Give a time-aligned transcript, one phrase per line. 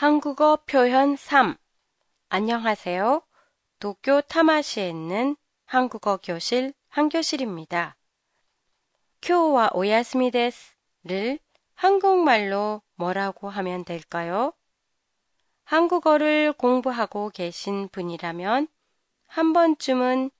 [0.00, 1.58] 한국어 표현 3.
[2.30, 3.20] 안녕하세요.
[3.80, 7.98] 도쿄 타마시에 있는 한국어 교실 한교실입니다.
[9.20, 11.38] 쿄와 오야스미 데스를
[11.74, 14.54] 한국말로 뭐라고 하면 될까요?
[15.64, 18.68] 한국어를 공부하고 계신 분이라면
[19.26, 20.30] 한 번쯤은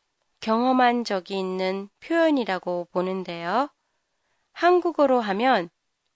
[0.40, 3.68] 경험한 적이 있는 표현이라고 보는데요.
[4.52, 5.68] 한국어로 하면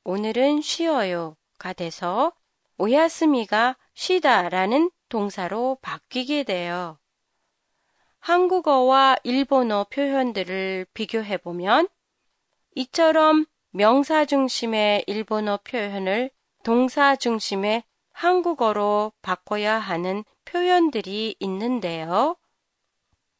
[0.03, 2.33] 오늘은 쉬어요가 돼서
[2.79, 6.98] 오야스미가 쉬다라는 동사로 바뀌게 돼요.
[8.19, 11.88] 한국어와 일본어 표현들을 비교해 보면
[12.74, 16.30] 이처럼 명사 중심의 일본어 표현을
[16.62, 22.37] 동사 중심의 한국어로 바꿔야 하는 표현들이 있는데요.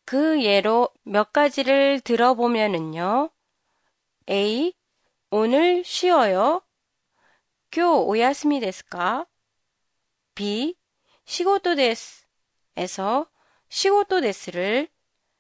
[0.05, 3.31] 그 예로 몇 가지를 들어보면은요.
[4.29, 4.75] A.
[5.31, 6.63] 오늘 쉬어요.
[7.75, 9.27] 교 오야스미 데스까?
[10.37, 10.77] B.
[11.25, 12.25] 시고토 데스
[12.77, 13.27] 에서
[13.69, 14.87] 시고토 데스를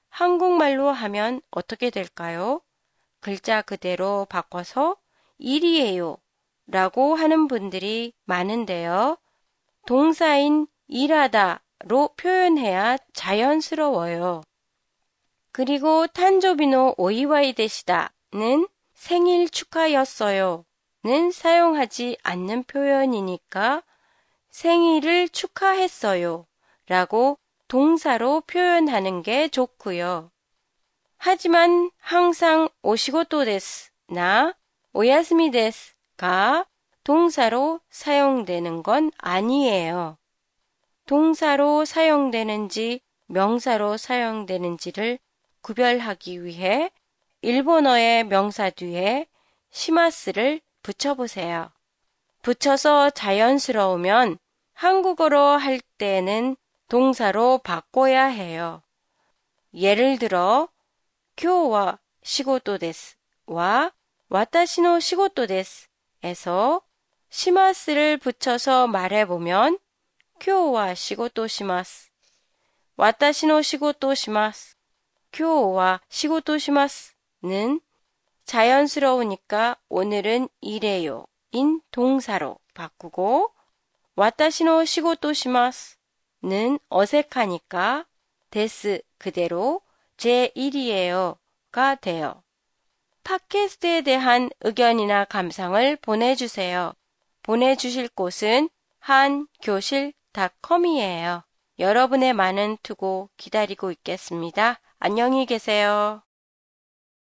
[0.08, 2.60] 한국말로 하면 어떻게 될까요?
[3.20, 4.96] 글자 그대로 바꿔서
[5.38, 6.16] 일이에요
[6.66, 9.16] 라고 하는 분들이 많은데요.
[9.86, 14.42] 동사인 일하다로 표현해야 자연스러워요.
[15.52, 20.64] 그리고 탄조비노 오이와이 데시다는 생일 축하였어요.
[21.04, 23.82] 는 사용하지 않는 표현이니까
[24.48, 26.46] 생일을 축하했어요.
[26.88, 27.38] 라고
[27.68, 30.30] 동사로 표현하는 게 좋고요.
[31.18, 34.54] 하지만 항상 오시고토 데스 나
[34.94, 36.66] 오야스미 데스가
[37.02, 40.16] 동사로 사용되는 건 아니에요.
[41.04, 45.18] 동사로 사용되는지 명사로 사용되는지를
[45.60, 46.90] 구별하기 위해
[47.42, 49.26] 일본어의 명사 뒤에
[49.70, 51.72] 시마스를 붙여보세요.
[52.42, 54.38] 붙여서 자연스러우면
[54.74, 56.56] 한국어로 할 때는
[56.88, 58.82] 동사로 바꿔야 해요.
[59.72, 60.68] 예를 들어,
[62.78, 63.92] 데스와
[64.28, 66.82] 와타시노 시고토 데스에서
[67.30, 69.78] 시마스를 붙여서 말해보면
[76.08, 77.80] 시고토 시마스는
[78.44, 81.24] 자연스러우니까 오늘은 이래요.
[81.52, 83.50] 인 동사로 바꾸고
[84.16, 88.06] 와타시노 시고토 시마스는 어색하니까
[88.50, 89.80] 데스 그대로
[90.16, 92.44] 제 1이에요가 돼요.
[93.24, 96.92] 팟캐스트에 대한 의견이나 감상을 보내주세요.
[97.42, 98.68] 보내주실 곳은
[99.00, 101.42] 한교실닷컴이에요.
[101.78, 104.78] 여러분의 많은 투고 기다리고 있겠습니다.
[104.98, 106.22] 안녕히 계세요.